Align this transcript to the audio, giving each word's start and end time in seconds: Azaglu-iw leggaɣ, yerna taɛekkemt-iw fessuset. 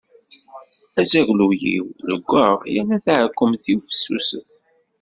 Azaglu-iw 1.01 1.85
leggaɣ, 2.09 2.57
yerna 2.73 2.97
taɛekkemt-iw 3.05 3.79
fessuset. 3.87 4.49